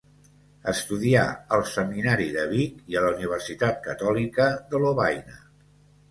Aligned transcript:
Estudià 0.71 1.25
al 1.57 1.65
seminari 1.73 2.25
de 2.37 2.45
Vic 2.53 2.79
i 2.93 2.97
a 2.97 3.03
la 3.03 3.11
Universitat 3.17 3.77
Catòlica 3.89 4.47
de 4.73 4.81
Lovaina. 4.85 5.37